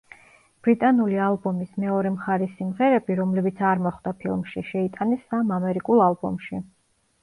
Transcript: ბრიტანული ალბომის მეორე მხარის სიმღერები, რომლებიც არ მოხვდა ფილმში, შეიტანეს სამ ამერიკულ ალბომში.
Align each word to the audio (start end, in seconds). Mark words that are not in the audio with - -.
ბრიტანული 0.67 1.19
ალბომის 1.25 1.75
მეორე 1.83 2.13
მხარის 2.15 2.57
სიმღერები, 2.63 3.19
რომლებიც 3.23 3.63
არ 3.75 3.87
მოხვდა 3.87 4.17
ფილმში, 4.25 4.67
შეიტანეს 4.75 5.27
სამ 5.33 5.59
ამერიკულ 5.63 6.07
ალბომში. 6.13 6.69